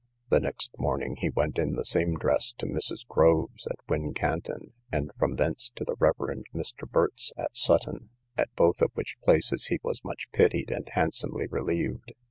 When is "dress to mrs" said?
2.17-3.07